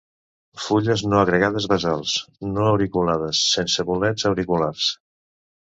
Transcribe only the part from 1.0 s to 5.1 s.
no agregades basals; no auriculades; sense bolets auriculars.